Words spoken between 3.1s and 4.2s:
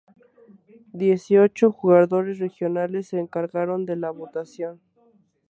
encargaron de la